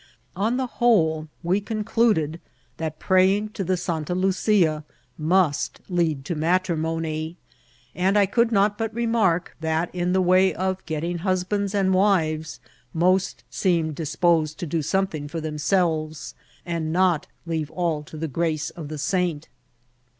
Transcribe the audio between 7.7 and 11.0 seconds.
and I could not but remark that, in the way of